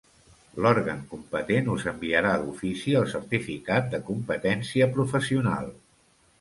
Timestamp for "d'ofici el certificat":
2.45-3.95